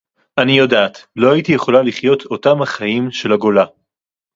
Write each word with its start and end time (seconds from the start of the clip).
אני 0.37 0.51
יודעת: 0.51 1.05
לא 1.15 1.33
הייתי 1.33 1.51
יכולה 1.51 1.81
לחיות 1.81 2.25
אותם 2.25 2.61
החיים 2.61 3.11
של 3.11 3.33
הגולה 3.33 3.65